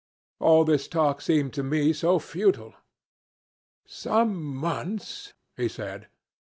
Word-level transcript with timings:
All 0.39 0.63
this 0.65 0.87
talk 0.87 1.21
seemed 1.21 1.53
to 1.53 1.61
me 1.61 1.93
so 1.93 2.17
futile. 2.17 2.73
'Some 3.85 4.33
months,' 4.55 5.33
he 5.55 5.69
said. 5.69 6.07